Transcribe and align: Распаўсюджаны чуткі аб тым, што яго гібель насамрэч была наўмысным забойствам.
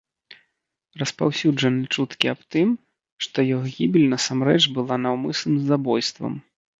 Распаўсюджаны 1.01 1.83
чуткі 1.97 2.31
аб 2.33 2.41
тым, 2.55 2.67
што 3.25 3.45
яго 3.49 3.65
гібель 3.75 4.07
насамрэч 4.15 4.57
была 4.79 4.95
наўмысным 5.05 5.55
забойствам. 5.69 6.33